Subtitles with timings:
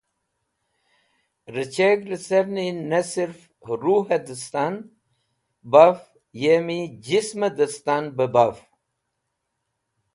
[1.55, 3.39] Rẽcheg̃h lecẽrni ne sirf
[3.81, 4.75] rhugh dẽstan
[5.71, 5.99] baf
[6.41, 8.57] yemi jesmẽ destan bẽ baf.